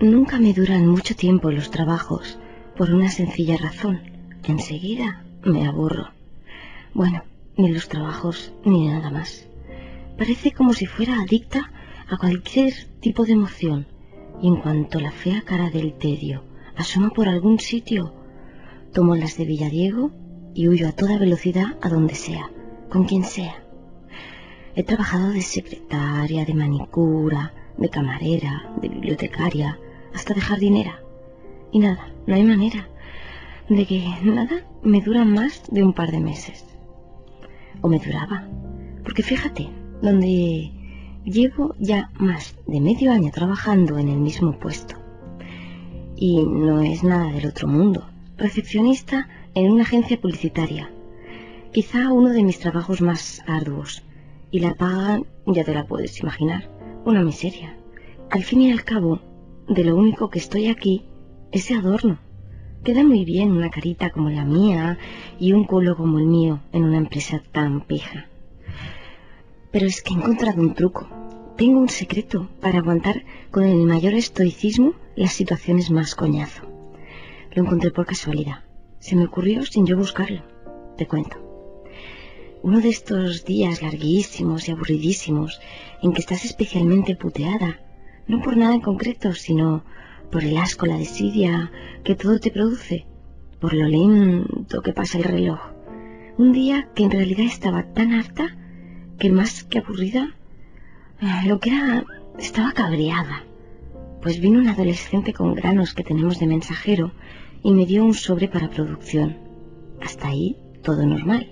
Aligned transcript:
Nunca 0.00 0.38
me 0.38 0.54
duran 0.54 0.86
mucho 0.86 1.14
tiempo 1.14 1.50
los 1.50 1.70
trabajos, 1.70 2.38
por 2.74 2.90
una 2.90 3.10
sencilla 3.10 3.58
razón. 3.58 4.00
Enseguida 4.44 5.22
me 5.44 5.66
aburro. 5.66 6.08
Bueno, 6.94 7.22
ni 7.58 7.70
los 7.70 7.86
trabajos 7.86 8.50
ni 8.64 8.88
nada 8.88 9.10
más. 9.10 9.46
Parece 10.16 10.52
como 10.52 10.72
si 10.72 10.86
fuera 10.86 11.20
adicta 11.20 11.70
a 12.08 12.16
cualquier 12.16 12.72
tipo 13.00 13.26
de 13.26 13.32
emoción, 13.32 13.88
y 14.40 14.48
en 14.48 14.56
cuanto 14.56 15.00
la 15.00 15.10
fea 15.10 15.42
cara 15.42 15.68
del 15.68 15.92
tedio 15.92 16.44
asoma 16.76 17.10
por 17.10 17.28
algún 17.28 17.60
sitio, 17.60 18.14
tomo 18.94 19.16
las 19.16 19.36
de 19.36 19.44
Villadiego 19.44 20.12
y 20.54 20.68
huyo 20.68 20.88
a 20.88 20.92
toda 20.92 21.18
velocidad 21.18 21.76
a 21.82 21.90
donde 21.90 22.14
sea, 22.14 22.50
con 22.88 23.04
quien 23.04 23.24
sea. 23.24 23.62
He 24.74 24.82
trabajado 24.82 25.28
de 25.28 25.42
secretaria, 25.42 26.46
de 26.46 26.54
manicura, 26.54 27.52
de 27.76 27.90
camarera, 27.90 28.72
de 28.80 28.88
bibliotecaria, 28.88 29.78
hasta 30.14 30.34
de 30.34 30.40
jardinera. 30.40 31.02
Y 31.72 31.78
nada, 31.78 32.12
no 32.26 32.34
hay 32.34 32.42
manera 32.42 32.88
de 33.68 33.86
que 33.86 34.04
nada 34.24 34.64
me 34.82 35.00
dura 35.00 35.24
más 35.24 35.62
de 35.70 35.84
un 35.84 35.92
par 35.92 36.10
de 36.10 36.20
meses. 36.20 36.64
O 37.80 37.88
me 37.88 37.98
duraba. 37.98 38.48
Porque 39.04 39.22
fíjate, 39.22 39.68
donde 40.02 40.72
llevo 41.24 41.74
ya 41.78 42.10
más 42.18 42.56
de 42.66 42.80
medio 42.80 43.12
año 43.12 43.30
trabajando 43.30 43.98
en 43.98 44.08
el 44.08 44.18
mismo 44.18 44.58
puesto. 44.58 44.96
Y 46.16 46.42
no 46.44 46.82
es 46.82 47.02
nada 47.02 47.32
del 47.32 47.46
otro 47.46 47.68
mundo. 47.68 48.06
Recepcionista 48.36 49.28
en 49.54 49.70
una 49.70 49.82
agencia 49.82 50.20
publicitaria. 50.20 50.90
Quizá 51.72 52.12
uno 52.12 52.30
de 52.30 52.42
mis 52.42 52.58
trabajos 52.58 53.00
más 53.00 53.42
arduos. 53.46 54.02
Y 54.50 54.60
la 54.60 54.74
paga, 54.74 55.22
ya 55.46 55.64
te 55.64 55.72
la 55.72 55.86
puedes 55.86 56.20
imaginar, 56.20 56.68
una 57.04 57.22
miseria. 57.22 57.76
Al 58.30 58.42
fin 58.42 58.62
y 58.62 58.72
al 58.72 58.84
cabo, 58.84 59.20
de 59.70 59.84
lo 59.84 59.94
único 59.94 60.30
que 60.30 60.40
estoy 60.40 60.66
aquí 60.66 61.04
ese 61.52 61.74
adorno. 61.74 62.18
Queda 62.82 63.04
muy 63.04 63.24
bien 63.24 63.52
una 63.52 63.70
carita 63.70 64.10
como 64.10 64.28
la 64.28 64.44
mía 64.44 64.98
y 65.38 65.52
un 65.52 65.64
culo 65.64 65.96
como 65.96 66.18
el 66.18 66.26
mío 66.26 66.60
en 66.72 66.82
una 66.82 66.96
empresa 66.96 67.40
tan 67.52 67.82
pija. 67.82 68.26
Pero 69.70 69.86
es 69.86 70.02
que 70.02 70.12
he 70.12 70.16
encontrado 70.16 70.60
un 70.60 70.74
truco. 70.74 71.08
Tengo 71.56 71.78
un 71.78 71.88
secreto 71.88 72.50
para 72.60 72.78
aguantar 72.78 73.22
con 73.52 73.62
el 73.62 73.86
mayor 73.86 74.14
estoicismo 74.14 74.94
las 75.14 75.34
situaciones 75.34 75.88
más 75.92 76.16
coñazo. 76.16 76.64
Lo 77.52 77.62
encontré 77.62 77.92
por 77.92 78.06
casualidad. 78.06 78.64
Se 78.98 79.14
me 79.14 79.26
ocurrió 79.26 79.64
sin 79.64 79.86
yo 79.86 79.96
buscarlo. 79.96 80.42
Te 80.96 81.06
cuento. 81.06 81.36
Uno 82.64 82.80
de 82.80 82.88
estos 82.88 83.44
días 83.44 83.82
larguísimos 83.82 84.68
y 84.68 84.72
aburridísimos 84.72 85.60
en 86.02 86.12
que 86.12 86.20
estás 86.20 86.44
especialmente 86.44 87.14
puteada 87.14 87.78
no 88.30 88.40
por 88.40 88.56
nada 88.56 88.74
en 88.74 88.80
concreto, 88.80 89.34
sino 89.34 89.82
por 90.30 90.44
el 90.44 90.56
asco, 90.56 90.86
la 90.86 90.96
desidia 90.96 91.72
que 92.04 92.14
todo 92.14 92.38
te 92.38 92.52
produce, 92.52 93.04
por 93.60 93.74
lo 93.74 93.88
lento 93.88 94.82
que 94.82 94.92
pasa 94.92 95.18
el 95.18 95.24
reloj. 95.24 95.58
Un 96.38 96.52
día 96.52 96.88
que 96.94 97.02
en 97.02 97.10
realidad 97.10 97.46
estaba 97.46 97.92
tan 97.92 98.12
harta 98.12 98.56
que 99.18 99.30
más 99.30 99.64
que 99.64 99.80
aburrida, 99.80 100.36
eh, 101.20 101.48
lo 101.48 101.58
que 101.58 101.70
era, 101.70 102.04
estaba 102.38 102.72
cabreada. 102.72 103.42
Pues 104.22 104.40
vino 104.40 104.60
un 104.60 104.68
adolescente 104.68 105.32
con 105.32 105.54
granos 105.54 105.92
que 105.92 106.04
tenemos 106.04 106.38
de 106.38 106.46
mensajero 106.46 107.10
y 107.64 107.72
me 107.72 107.84
dio 107.84 108.04
un 108.04 108.14
sobre 108.14 108.46
para 108.46 108.70
producción. 108.70 109.38
Hasta 110.00 110.28
ahí 110.28 110.56
todo 110.84 111.04
normal. 111.04 111.50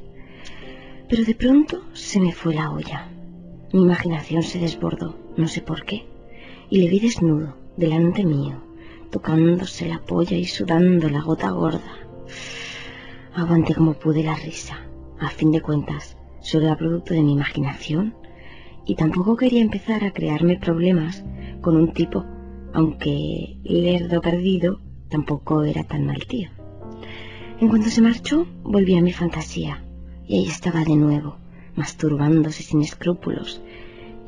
Pero 1.09 1.25
de 1.25 1.35
pronto 1.35 1.83
se 1.93 2.21
me 2.21 2.33
fue 2.33 2.55
la 2.55 2.71
olla. 2.71 3.09
Mi 3.73 3.83
imaginación 3.83 4.45
se 4.45 4.61
desbordó, 4.61 5.19
no 5.37 5.49
sé 5.49 5.61
por 5.61 5.85
qué 5.85 6.18
y 6.71 6.81
le 6.81 6.89
vi 6.89 7.01
desnudo, 7.01 7.57
delante 7.77 8.25
mío, 8.25 8.57
tocándose 9.11 9.89
la 9.89 10.01
polla 10.01 10.37
y 10.37 10.45
sudando 10.45 11.09
la 11.09 11.23
gota 11.23 11.51
gorda. 11.51 11.95
Aguanté 13.35 13.75
como 13.75 13.95
pude 13.95 14.23
la 14.23 14.35
risa. 14.35 14.79
A 15.21 15.31
fin 15.31 15.51
de 15.51 15.61
cuentas, 15.61 16.17
solo 16.41 16.67
era 16.67 16.77
producto 16.77 17.15
de 17.15 17.23
mi 17.23 17.33
imaginación 17.33 18.15
y 18.87 18.95
tampoco 18.95 19.37
quería 19.37 19.61
empezar 19.61 20.05
a 20.05 20.13
crearme 20.13 20.59
problemas 20.59 21.25
con 21.61 21.77
un 21.77 21.93
tipo, 21.93 22.25
aunque 22.73 23.59
lerdo 23.65 24.21
perdido 24.21 24.81
tampoco 25.09 25.65
era 25.65 25.85
tan 25.85 26.07
mal 26.07 26.25
tío. 26.27 26.51
En 27.61 27.69
cuanto 27.69 27.91
se 27.91 28.01
marchó, 28.01 28.47
volví 28.63 28.97
a 28.97 29.03
mi 29.03 29.13
fantasía 29.13 29.85
y 30.27 30.37
ahí 30.37 30.47
estaba 30.47 30.85
de 30.85 30.97
nuevo, 30.97 31.37
masturbándose 31.75 32.63
sin 32.63 32.83
escrúpulos, 32.83 33.61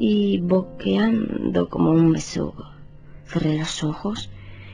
y 0.03 0.38
boqueando 0.38 1.69
como 1.69 1.91
un 1.91 2.12
besugo. 2.12 2.65
Cerré 3.27 3.59
los 3.59 3.84
ojos 3.84 4.31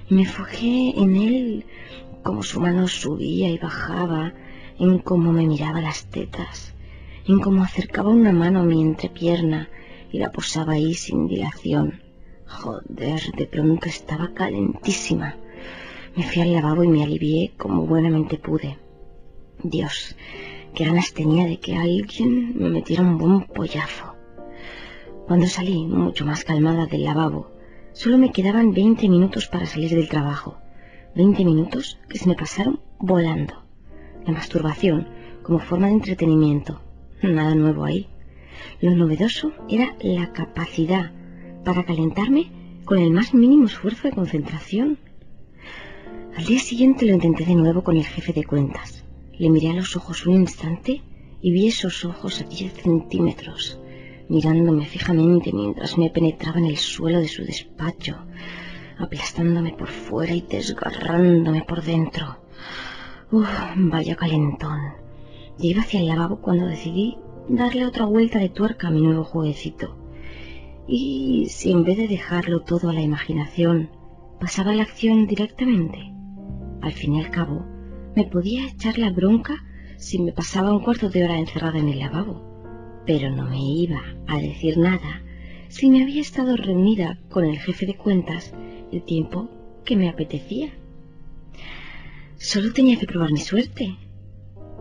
y 0.08 0.14
me 0.14 0.24
fijé 0.24 0.94
en 0.96 1.16
él 1.16 1.66
como 2.22 2.44
su 2.44 2.60
mano 2.60 2.86
subía 2.86 3.50
y 3.50 3.58
bajaba, 3.58 4.34
en 4.78 5.00
cómo 5.00 5.32
me 5.32 5.44
miraba 5.44 5.80
las 5.80 6.06
tetas, 6.06 6.74
en 7.26 7.40
cómo 7.40 7.64
acercaba 7.64 8.10
una 8.10 8.30
mano 8.30 8.60
a 8.60 8.62
mi 8.62 8.80
entrepierna 8.80 9.68
y 10.12 10.18
la 10.18 10.30
posaba 10.30 10.74
ahí 10.74 10.94
sin 10.94 11.26
dilación. 11.26 12.00
Joder, 12.46 13.20
de 13.36 13.46
pronto 13.46 13.88
estaba 13.88 14.32
calentísima. 14.32 15.34
Me 16.14 16.22
fui 16.22 16.42
al 16.42 16.52
lavabo 16.52 16.84
y 16.84 16.88
me 16.88 17.02
alivié 17.02 17.52
como 17.56 17.84
buenamente 17.84 18.38
pude. 18.38 18.78
Dios, 19.60 20.14
qué 20.72 20.84
ganas 20.84 21.12
tenía 21.12 21.46
de 21.46 21.58
que 21.58 21.76
alguien 21.76 22.56
me 22.56 22.70
metiera 22.70 23.02
un 23.02 23.18
buen 23.18 23.42
pollazo. 23.42 24.15
Cuando 25.26 25.48
salí, 25.48 25.84
mucho 25.88 26.24
más 26.24 26.44
calmada 26.44 26.86
del 26.86 27.02
lavabo, 27.02 27.50
solo 27.92 28.16
me 28.16 28.30
quedaban 28.30 28.72
20 28.72 29.08
minutos 29.08 29.48
para 29.48 29.66
salir 29.66 29.90
del 29.90 30.08
trabajo. 30.08 30.56
20 31.16 31.44
minutos 31.44 31.98
que 32.08 32.16
se 32.16 32.28
me 32.28 32.36
pasaron 32.36 32.78
volando. 33.00 33.54
La 34.24 34.32
masturbación 34.32 35.08
como 35.42 35.58
forma 35.58 35.88
de 35.88 35.94
entretenimiento. 35.94 36.80
Nada 37.22 37.56
nuevo 37.56 37.84
ahí. 37.84 38.06
Lo 38.80 38.94
novedoso 38.94 39.50
era 39.68 39.96
la 40.00 40.32
capacidad 40.32 41.10
para 41.64 41.84
calentarme 41.84 42.52
con 42.84 42.98
el 42.98 43.10
más 43.10 43.34
mínimo 43.34 43.64
esfuerzo 43.64 44.06
de 44.06 44.14
concentración. 44.14 45.00
Al 46.36 46.44
día 46.44 46.60
siguiente 46.60 47.04
lo 47.04 47.14
intenté 47.14 47.44
de 47.44 47.56
nuevo 47.56 47.82
con 47.82 47.96
el 47.96 48.06
jefe 48.06 48.32
de 48.32 48.44
cuentas. 48.44 49.04
Le 49.36 49.50
miré 49.50 49.70
a 49.70 49.74
los 49.74 49.96
ojos 49.96 50.24
un 50.24 50.34
instante 50.34 51.02
y 51.42 51.50
vi 51.50 51.66
esos 51.66 52.04
ojos 52.04 52.42
a 52.42 52.44
10 52.44 52.74
centímetros 52.74 53.80
mirándome 54.28 54.86
fijamente 54.86 55.52
mientras 55.52 55.96
me 55.98 56.10
penetraba 56.10 56.58
en 56.58 56.66
el 56.66 56.76
suelo 56.76 57.20
de 57.20 57.28
su 57.28 57.44
despacho, 57.44 58.16
aplastándome 58.98 59.72
por 59.72 59.88
fuera 59.88 60.34
y 60.34 60.40
desgarrándome 60.40 61.62
por 61.62 61.82
dentro. 61.82 62.38
Uf, 63.30 63.48
vaya 63.76 64.16
calentón. 64.16 64.80
Llegué 65.58 65.80
hacia 65.80 66.00
el 66.00 66.08
lavabo 66.08 66.40
cuando 66.40 66.66
decidí 66.66 67.18
darle 67.48 67.86
otra 67.86 68.04
vuelta 68.04 68.38
de 68.38 68.48
tuerca 68.48 68.88
a 68.88 68.90
mi 68.90 69.00
nuevo 69.00 69.24
jueguecito. 69.24 69.96
Y 70.88 71.46
si 71.48 71.72
en 71.72 71.84
vez 71.84 71.96
de 71.96 72.08
dejarlo 72.08 72.60
todo 72.60 72.90
a 72.90 72.92
la 72.92 73.02
imaginación, 73.02 73.90
pasaba 74.40 74.74
la 74.74 74.82
acción 74.82 75.26
directamente, 75.26 76.12
al 76.82 76.92
fin 76.92 77.14
y 77.14 77.24
al 77.24 77.30
cabo, 77.30 77.64
me 78.14 78.24
podía 78.24 78.66
echar 78.68 78.98
la 78.98 79.10
bronca 79.10 79.54
si 79.98 80.20
me 80.20 80.32
pasaba 80.32 80.72
un 80.72 80.80
cuarto 80.80 81.08
de 81.08 81.24
hora 81.24 81.38
encerrada 81.38 81.78
en 81.78 81.88
el 81.88 81.98
lavabo 81.98 82.55
pero 83.06 83.30
no 83.30 83.48
me 83.48 83.62
iba 83.62 84.02
a 84.26 84.38
decir 84.38 84.76
nada 84.78 85.22
si 85.68 85.88
me 85.88 86.02
había 86.02 86.20
estado 86.20 86.56
reunida 86.56 87.18
con 87.30 87.44
el 87.44 87.58
jefe 87.58 87.86
de 87.86 87.96
cuentas 87.96 88.52
el 88.92 89.02
tiempo 89.02 89.48
que 89.84 89.96
me 89.96 90.08
apetecía. 90.08 90.70
Solo 92.36 92.72
tenía 92.72 92.98
que 92.98 93.06
probar 93.06 93.32
mi 93.32 93.40
suerte. 93.40 93.96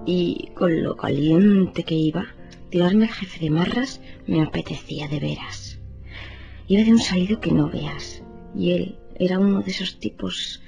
Y 0.06 0.50
con 0.56 0.84
lo 0.84 0.96
caliente 0.98 1.84
que 1.84 1.96
iba, 1.96 2.28
tirarme 2.70 3.06
al 3.06 3.12
jefe 3.12 3.40
de 3.40 3.50
marras 3.50 4.02
me 4.28 4.42
apetecía 4.42 5.08
de 5.08 5.20
veras. 5.20 5.80
Iba 6.68 6.84
de 6.84 6.92
un 6.92 7.00
salido 7.00 7.40
que 7.40 7.52
no 7.52 7.70
veas, 7.70 8.24
y 8.56 8.72
él 8.72 9.00
era 9.18 9.40
uno 9.40 9.62
de 9.62 9.72
esos 9.72 10.00
tipos 10.00 10.62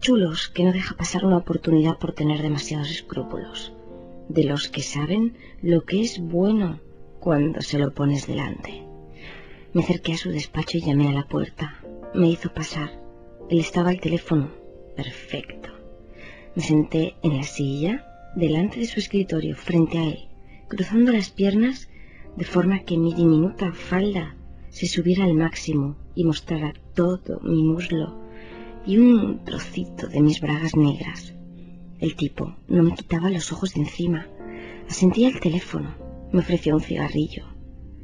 chulos 0.00 0.48
que 0.48 0.64
no 0.64 0.72
deja 0.72 0.96
pasar 0.96 1.24
una 1.24 1.38
oportunidad 1.38 1.98
por 1.98 2.12
tener 2.12 2.42
demasiados 2.42 2.90
escrúpulos, 2.90 3.72
de 4.28 4.44
los 4.44 4.68
que 4.68 4.82
saben 4.82 5.36
lo 5.62 5.84
que 5.84 6.02
es 6.02 6.20
bueno 6.20 6.80
cuando 7.24 7.62
se 7.62 7.78
lo 7.78 7.94
pones 7.94 8.26
delante. 8.26 8.82
Me 9.72 9.82
acerqué 9.82 10.12
a 10.12 10.18
su 10.18 10.28
despacho 10.28 10.76
y 10.76 10.82
llamé 10.82 11.08
a 11.08 11.12
la 11.12 11.26
puerta. 11.26 11.80
Me 12.12 12.28
hizo 12.28 12.52
pasar. 12.52 13.00
Él 13.48 13.60
estaba 13.60 13.88
al 13.88 13.98
teléfono. 13.98 14.50
Perfecto. 14.94 15.70
Me 16.54 16.62
senté 16.62 17.14
en 17.22 17.38
la 17.38 17.44
silla, 17.44 18.04
delante 18.36 18.78
de 18.78 18.84
su 18.84 19.00
escritorio, 19.00 19.56
frente 19.56 19.96
a 19.96 20.04
él, 20.04 20.28
cruzando 20.68 21.12
las 21.12 21.30
piernas 21.30 21.88
de 22.36 22.44
forma 22.44 22.80
que 22.80 22.98
mi 22.98 23.14
diminuta 23.14 23.72
falda 23.72 24.36
se 24.68 24.86
subiera 24.86 25.24
al 25.24 25.32
máximo 25.32 25.96
y 26.14 26.24
mostrara 26.24 26.74
todo 26.94 27.40
mi 27.40 27.62
muslo 27.62 28.20
y 28.84 28.98
un 28.98 29.42
trocito 29.44 30.08
de 30.08 30.20
mis 30.20 30.42
bragas 30.42 30.76
negras. 30.76 31.32
El 32.00 32.16
tipo 32.16 32.54
no 32.68 32.82
me 32.82 32.94
quitaba 32.94 33.30
los 33.30 33.50
ojos 33.50 33.72
de 33.72 33.80
encima. 33.80 34.26
Asentía 34.90 35.28
el 35.28 35.40
teléfono 35.40 36.03
me 36.34 36.40
ofreció 36.40 36.74
un 36.74 36.80
cigarrillo. 36.80 37.44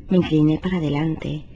Me 0.09 0.19
incliné 0.19 0.61
para 0.61 0.77
adelante 0.77 1.47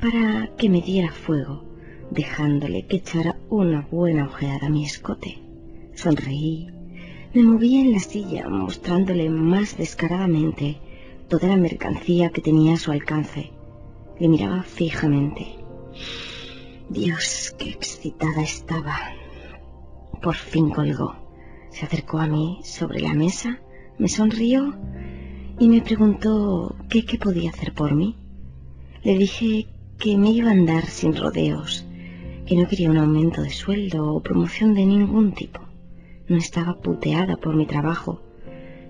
para 0.00 0.50
que 0.56 0.68
me 0.68 0.82
diera 0.82 1.12
fuego, 1.12 1.62
dejándole 2.10 2.86
que 2.88 2.96
echara 2.96 3.38
una 3.50 3.82
buena 3.82 4.24
ojeada 4.24 4.66
a 4.66 4.68
mi 4.68 4.84
escote. 4.84 5.38
Sonreí. 5.94 6.66
Me 7.34 7.42
moví 7.44 7.76
en 7.76 7.92
la 7.92 8.00
silla, 8.00 8.48
mostrándole 8.48 9.30
más 9.30 9.76
descaradamente 9.76 10.80
toda 11.28 11.46
la 11.46 11.56
mercancía 11.56 12.30
que 12.30 12.40
tenía 12.40 12.74
a 12.74 12.78
su 12.78 12.90
alcance. 12.90 13.52
Le 14.18 14.26
miraba 14.26 14.64
fijamente. 14.64 15.54
Dios, 16.90 17.54
qué 17.56 17.70
excitada 17.70 18.42
estaba. 18.42 18.96
Por 20.20 20.34
fin 20.34 20.70
colgó. 20.70 21.14
Se 21.70 21.86
acercó 21.86 22.18
a 22.18 22.26
mí 22.26 22.58
sobre 22.64 22.98
la 22.98 23.14
mesa, 23.14 23.60
me 23.98 24.08
sonrió 24.08 24.74
y 25.58 25.68
me 25.68 25.80
preguntó 25.80 26.74
qué, 26.88 27.04
podía 27.18 27.50
hacer 27.50 27.72
por 27.72 27.94
mí. 27.94 28.16
Le 29.02 29.16
dije 29.16 29.66
que 29.98 30.18
me 30.18 30.30
iba 30.30 30.48
a 30.48 30.52
andar 30.52 30.86
sin 30.86 31.16
rodeos, 31.16 31.86
que 32.46 32.56
no 32.56 32.68
quería 32.68 32.90
un 32.90 32.98
aumento 32.98 33.42
de 33.42 33.50
sueldo 33.50 34.14
o 34.14 34.22
promoción 34.22 34.74
de 34.74 34.84
ningún 34.84 35.32
tipo. 35.32 35.60
No 36.28 36.36
estaba 36.36 36.80
puteada 36.80 37.36
por 37.36 37.54
mi 37.54 37.66
trabajo, 37.66 38.20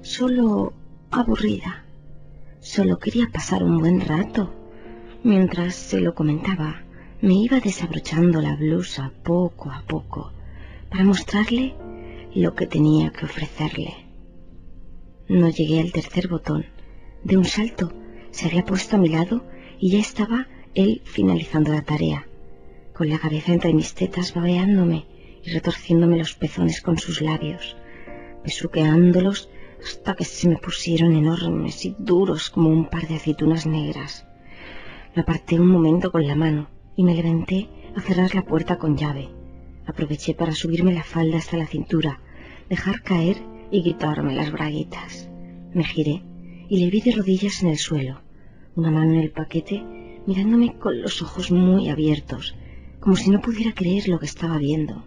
solo 0.03 0.73
aburrida. 1.11 1.85
Solo 2.61 2.99
quería 2.99 3.29
pasar 3.31 3.63
un 3.63 3.79
buen 3.79 4.01
rato. 4.01 4.51
Mientras 5.23 5.75
se 5.75 6.01
lo 6.01 6.15
comentaba, 6.15 6.83
me 7.21 7.35
iba 7.35 7.61
desabrochando 7.61 8.41
la 8.41 8.57
blusa 8.57 9.13
poco 9.23 9.71
a 9.71 9.83
poco 9.87 10.33
para 10.91 11.05
mostrarle 11.05 11.75
lo 12.35 12.55
que 12.55 12.67
tenía 12.67 13.11
que 13.11 13.27
ofrecerle. 13.27 14.04
No 15.29 15.49
llegué 15.49 15.81
al 15.81 15.93
tercer 15.93 16.29
botón. 16.29 16.67
De 17.23 17.39
un 17.39 17.47
salto 17.47 17.93
se 18.31 18.47
había 18.47 18.65
puesto 18.65 18.97
a 18.97 18.99
mi 18.99 19.09
lado 19.09 19.43
y 19.79 19.91
ya 19.91 19.99
estaba 19.99 20.49
él 20.75 21.01
finalizando 21.05 21.73
la 21.73 21.83
tarea, 21.83 22.27
con 22.93 23.09
la 23.09 23.19
cabeza 23.19 23.53
entre 23.53 23.73
mis 23.73 23.95
tetas 23.95 24.35
babeándome 24.35 25.07
y 25.43 25.51
retorciéndome 25.51 26.19
los 26.19 26.35
pezones 26.35 26.83
con 26.83 26.99
sus 26.99 27.23
labios, 27.23 27.77
besuqueándolos 28.45 29.49
hasta 29.83 30.15
que 30.15 30.25
se 30.25 30.49
me 30.49 30.59
pusieron 30.59 31.15
enormes 31.15 31.85
y 31.87 31.97
duros 31.99 32.51
como 32.51 32.69
un 32.69 32.91
par 32.91 33.09
de 33.09 33.17
aceitunas 33.17 33.67
negras. 33.67 34.27
Me 35.15 35.23
aparté 35.23 35.59
un 35.59 35.69
momento 35.69 36.13
con 36.13 36.27
la 36.27 36.35
mano 36.35 36.69
y 36.97 37.05
me 37.05 37.15
levanté 37.15 37.69
a 37.97 38.01
cerrar 38.03 38.35
la 38.35 38.45
puerta 38.45 38.79
con 38.79 38.97
llave. 38.97 39.31
Aproveché 39.87 40.35
para 40.35 40.53
subirme 40.53 40.93
la 40.93 41.03
falda 41.03 41.39
hasta 41.39 41.57
la 41.57 41.67
cintura, 41.67 42.21
dejar 42.69 43.03
caer 43.03 43.54
y 43.75 43.83
quitarme 43.83 44.37
las 44.37 44.53
braguitas. 44.53 45.29
Me 45.73 45.83
giré 45.83 46.23
y 46.69 46.79
le 46.79 46.91
vi 46.91 47.01
de 47.01 47.11
rodillas 47.11 47.61
en 47.61 47.71
el 47.71 47.79
suelo, 47.79 48.21
una 48.77 48.93
mano 48.93 49.15
en 49.15 49.19
el 49.19 49.33
paquete, 49.33 49.83
mirándome 50.29 50.79
con 50.79 51.03
los 51.03 51.21
ojos 51.23 51.51
muy 51.51 51.89
abiertos, 51.89 52.55
como 53.01 53.17
si 53.17 53.31
no 53.31 53.41
pudiera 53.41 53.75
creer 53.75 54.07
lo 54.07 54.21
que 54.21 54.27
estaba 54.27 54.59
viendo. 54.59 55.05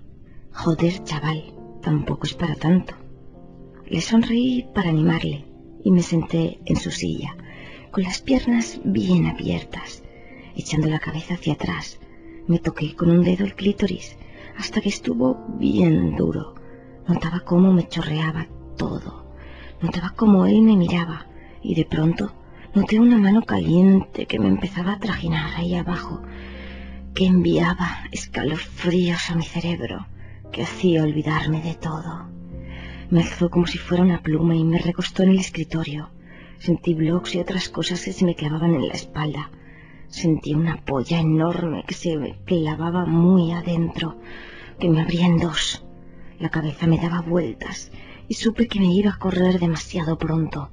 Joder, 0.51 1.01
chaval, 1.05 1.53
tampoco 1.81 2.25
es 2.25 2.33
para 2.33 2.55
tanto. 2.55 2.93
Le 3.85 4.01
sonreí 4.01 4.67
para 4.75 4.89
animarle 4.89 5.45
y 5.85 5.91
me 5.91 6.01
senté 6.01 6.59
en 6.65 6.75
su 6.75 6.91
silla, 6.91 7.37
con 7.91 8.03
las 8.03 8.21
piernas 8.21 8.81
bien 8.83 9.27
abiertas, 9.27 10.03
echando 10.57 10.89
la 10.89 10.99
cabeza 10.99 11.35
hacia 11.35 11.53
atrás. 11.53 12.01
Me 12.47 12.59
toqué 12.59 12.97
con 12.97 13.11
un 13.11 13.23
dedo 13.23 13.45
el 13.45 13.55
clítoris 13.55 14.17
hasta 14.57 14.81
que 14.81 14.89
estuvo 14.89 15.37
bien 15.57 16.17
duro. 16.17 16.55
Notaba 17.07 17.39
cómo 17.45 17.71
me 17.71 17.87
chorreaba 17.87 18.49
todo. 18.77 19.25
Notaba 19.81 20.13
cómo 20.15 20.45
él 20.45 20.61
me 20.61 20.77
miraba 20.77 21.27
y 21.61 21.75
de 21.75 21.85
pronto 21.85 22.33
noté 22.73 22.99
una 22.99 23.17
mano 23.17 23.41
caliente 23.41 24.25
que 24.25 24.39
me 24.39 24.47
empezaba 24.47 24.93
a 24.93 24.99
trajinar 24.99 25.55
ahí 25.55 25.75
abajo, 25.75 26.21
que 27.13 27.25
enviaba 27.25 28.03
escalofríos 28.11 29.29
a 29.29 29.35
mi 29.35 29.43
cerebro, 29.43 30.07
que 30.51 30.63
hacía 30.63 31.03
olvidarme 31.03 31.61
de 31.61 31.75
todo. 31.75 32.29
Me 33.09 33.21
alzó 33.21 33.49
como 33.49 33.67
si 33.67 33.77
fuera 33.77 34.03
una 34.03 34.21
pluma 34.21 34.55
y 34.55 34.63
me 34.63 34.79
recostó 34.79 35.23
en 35.23 35.29
el 35.29 35.39
escritorio. 35.39 36.09
Sentí 36.59 36.93
blogs 36.93 37.35
y 37.35 37.39
otras 37.39 37.69
cosas 37.69 38.03
que 38.03 38.13
se 38.13 38.25
me 38.25 38.35
clavaban 38.35 38.75
en 38.75 38.87
la 38.87 38.93
espalda. 38.93 39.51
Sentí 40.07 40.53
una 40.53 40.83
polla 40.85 41.19
enorme 41.19 41.83
que 41.87 41.93
se 41.93 42.17
me 42.17 42.37
clavaba 42.45 43.05
muy 43.05 43.51
adentro, 43.51 44.17
que 44.79 44.89
me 44.89 45.01
abría 45.01 45.25
en 45.25 45.37
dos. 45.37 45.85
La 46.39 46.49
cabeza 46.49 46.85
me 46.87 46.97
daba 46.97 47.21
vueltas 47.21 47.91
y 48.27 48.33
supe 48.33 48.67
que 48.67 48.79
me 48.79 48.93
iba 48.93 49.11
a 49.11 49.19
correr 49.19 49.59
demasiado 49.59 50.17
pronto. 50.17 50.69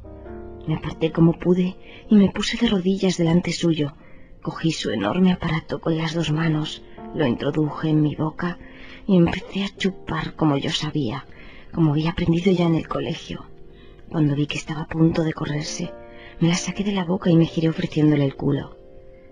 Me 0.67 0.77
aparté 0.77 1.13
como 1.13 1.39
pude 1.39 1.77
y 2.09 2.17
me 2.17 2.31
puse 2.31 2.57
de 2.57 2.69
rodillas 2.69 3.17
delante 3.17 3.53
suyo. 3.53 3.95
Cogí 4.43 4.73
su 4.73 4.91
enorme 4.91 5.33
aparato 5.33 5.81
con 5.81 5.97
las 5.97 6.15
dos 6.15 6.33
manos, 6.33 6.83
lo 7.15 7.27
introduje 7.27 7.91
en 7.91 8.03
mi 8.03 8.15
boca 8.15 8.59
y 9.07 9.17
empecé 9.17 9.65
a 9.65 9.77
chupar 9.77 10.35
como 10.35 10.57
yo 10.57 10.71
sabía, 10.71 11.27
como 11.73 11.93
había 11.93 12.11
aprendido 12.11 12.51
ya 12.53 12.67
en 12.67 12.75
el 12.75 12.89
colegio. 12.89 13.45
Cuando 14.09 14.35
vi 14.35 14.47
que 14.47 14.59
estaba 14.59 14.83
a 14.83 14.89
punto 14.89 15.23
de 15.23 15.33
correrse, 15.33 15.93
me 16.41 16.49
la 16.49 16.55
saqué 16.55 16.85
de 16.85 16.93
la 16.93 17.05
boca 17.05 17.31
y 17.31 17.37
me 17.37 17.47
giré 17.47 17.69
ofreciéndole 17.69 18.25
el 18.25 18.37
culo. 18.37 18.77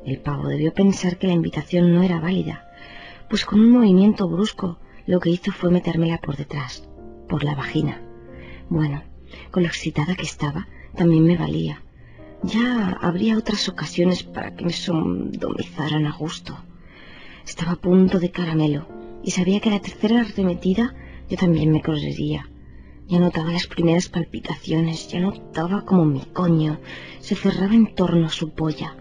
El 0.05 0.19
pavo 0.19 0.49
debió 0.49 0.73
pensar 0.73 1.19
que 1.19 1.27
la 1.27 1.35
invitación 1.35 1.95
no 1.95 2.03
era 2.03 2.21
válida, 2.21 2.69
pues 3.29 3.45
con 3.45 3.61
un 3.61 3.71
movimiento 3.71 4.29
brusco 4.29 4.79
lo 5.07 5.21
que 5.21 5.31
hizo 5.31 5.53
fue 5.53 5.71
metérmela 5.71 6.19
por 6.19 6.37
detrás, 6.37 6.89
por 7.29 7.45
la 7.45 7.55
vagina. 7.55 8.03
Bueno, 8.69 9.03
con 9.51 9.63
lo 9.63 9.69
excitada 9.69 10.15
que 10.15 10.23
estaba, 10.23 10.69
también 10.97 11.25
me 11.25 11.37
valía. 11.37 11.83
Ya 12.43 12.99
habría 13.01 13.39
otras 13.39 13.69
ocasiones 13.69 14.25
para 14.25 14.55
que 14.55 14.65
me 14.65 14.73
sodomizaran 14.73 16.07
a 16.07 16.13
gusto. 16.13 16.59
Estaba 17.47 17.73
a 17.73 17.77
punto 17.77 18.19
de 18.19 18.31
caramelo 18.31 18.89
y 19.23 19.31
sabía 19.31 19.61
que 19.61 19.71
la 19.71 19.81
tercera 19.81 20.21
arremetida 20.21 20.95
yo 21.29 21.37
también 21.37 21.71
me 21.71 21.83
correría. 21.83 22.49
Ya 23.09 23.19
notaba 23.19 23.53
las 23.53 23.67
primeras 23.67 24.09
palpitaciones, 24.09 25.09
ya 25.09 25.21
notaba 25.21 25.85
como 25.85 26.05
mi 26.05 26.21
coño 26.21 26.81
se 27.21 27.35
cerraba 27.35 27.75
en 27.75 27.95
torno 27.95 28.27
a 28.27 28.31
su 28.31 28.51
polla, 28.51 28.97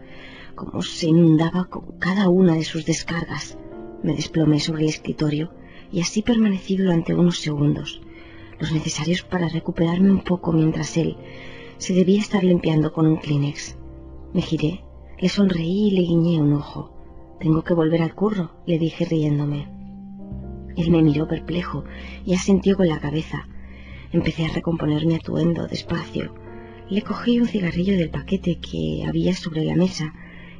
como 0.56 0.82
se 0.82 1.08
inundaba 1.08 1.66
con 1.66 1.98
cada 1.98 2.30
una 2.30 2.56
de 2.56 2.64
sus 2.64 2.86
descargas. 2.86 3.58
Me 4.04 4.16
desplomé 4.16 4.60
sobre 4.60 4.84
el 4.84 4.90
escritorio 4.90 5.54
y 5.92 6.02
así 6.02 6.22
permanecí 6.22 6.78
durante 6.78 7.14
unos 7.14 7.40
segundos, 7.40 8.02
los 8.62 8.72
necesarios 8.72 9.24
para 9.24 9.50
recuperarme 9.50 10.12
un 10.12 10.24
poco 10.24 10.52
mientras 10.52 10.96
él 10.96 11.18
se 11.80 11.94
debía 11.94 12.20
estar 12.20 12.44
limpiando 12.44 12.94
con 12.94 13.08
un 13.08 13.18
Kleenex. 13.18 13.76
Me 14.34 14.42
giré, 14.44 14.84
le 15.20 15.30
sonreí 15.30 15.88
y 15.88 15.92
le 15.92 16.02
guiñé 16.04 16.40
un 16.40 16.54
ojo. 16.54 16.94
Tengo 17.40 17.64
que 17.64 17.74
volver 17.74 18.04
al 18.04 18.14
curro, 18.14 18.52
le 18.68 18.78
dije 18.78 19.06
riéndome. 19.06 19.68
Él 20.78 20.92
me 20.92 21.02
miró 21.02 21.28
perplejo 21.28 21.86
y 22.24 22.36
asintió 22.36 22.78
con 22.78 22.88
la 22.88 23.00
cabeza. 23.00 23.48
Empecé 24.12 24.46
a 24.46 24.54
recomponer 24.54 25.08
mi 25.08 25.16
atuendo 25.16 25.66
despacio. 25.66 26.36
Le 26.88 27.02
cogí 27.02 27.40
un 27.40 27.48
cigarrillo 27.48 27.98
del 27.98 28.12
paquete 28.12 28.60
que 28.60 29.04
había 29.08 29.34
sobre 29.34 29.66
la 29.66 29.76
mesa 29.76 30.14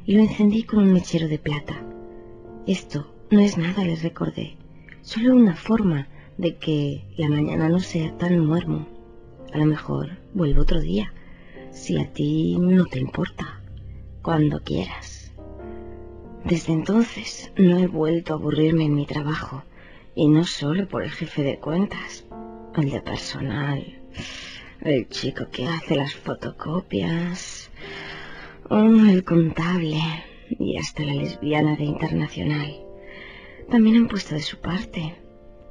y 0.04 0.16
lo 0.16 0.22
encendí 0.22 0.64
con 0.64 0.80
un 0.80 0.92
mechero 0.92 1.28
de 1.28 1.38
plata. 1.38 1.86
Esto 2.66 3.14
no 3.30 3.38
es 3.38 3.58
nada, 3.58 3.84
le 3.84 3.94
recordé, 3.94 4.56
solo 5.02 5.36
una 5.36 5.54
forma 5.54 6.08
de 6.42 6.56
que 6.56 7.04
la 7.16 7.28
mañana 7.28 7.68
no 7.68 7.78
sea 7.78 8.18
tan 8.18 8.44
muermo. 8.44 8.88
A 9.52 9.58
lo 9.58 9.64
mejor 9.64 10.18
vuelvo 10.34 10.62
otro 10.62 10.80
día, 10.80 11.14
si 11.70 12.00
a 12.00 12.12
ti 12.12 12.56
no 12.58 12.84
te 12.86 12.98
importa, 12.98 13.62
cuando 14.22 14.60
quieras. 14.64 15.32
Desde 16.44 16.72
entonces 16.72 17.52
no 17.56 17.78
he 17.78 17.86
vuelto 17.86 18.32
a 18.32 18.36
aburrirme 18.36 18.86
en 18.86 18.96
mi 18.96 19.06
trabajo, 19.06 19.62
y 20.16 20.26
no 20.26 20.42
solo 20.42 20.88
por 20.88 21.04
el 21.04 21.12
jefe 21.12 21.44
de 21.44 21.60
cuentas, 21.60 22.26
el 22.74 22.90
de 22.90 23.00
personal, 23.00 24.02
el 24.80 25.08
chico 25.08 25.44
que 25.48 25.68
hace 25.68 25.94
las 25.94 26.12
fotocopias, 26.16 27.70
el 28.68 29.22
contable 29.22 30.00
y 30.50 30.76
hasta 30.76 31.04
la 31.04 31.14
lesbiana 31.14 31.76
de 31.76 31.84
internacional. 31.84 32.80
También 33.70 33.94
han 33.94 34.08
puesto 34.08 34.34
de 34.34 34.42
su 34.42 34.58
parte. 34.58 35.21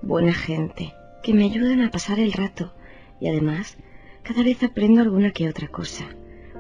Buena 0.04 0.34
gente, 0.34 0.96
que 1.22 1.34
me 1.34 1.44
ayudan 1.44 1.82
a 1.82 1.92
pasar 1.92 2.20
el 2.20 2.34
rato 2.34 2.74
y 3.20 3.28
además 3.28 3.78
cada 4.24 4.44
vez 4.44 4.64
aprendo 4.64 5.02
alguna 5.02 5.32
que 5.32 5.48
otra 5.48 5.68
cosa, 5.68 6.06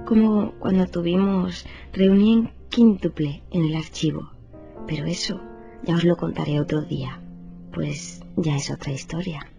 como 0.05 0.53
cuando 0.59 0.85
tuvimos 0.85 1.65
reunión 1.91 2.53
quíntuple 2.69 3.41
en 3.49 3.65
el 3.65 3.75
archivo. 3.75 4.31
Pero 4.87 5.05
eso 5.05 5.41
ya 5.83 5.95
os 5.95 6.03
lo 6.03 6.17
contaré 6.17 6.59
otro 6.59 6.83
día, 6.83 7.19
pues 7.73 8.21
ya 8.35 8.55
es 8.55 8.69
otra 8.69 8.91
historia. 8.91 9.51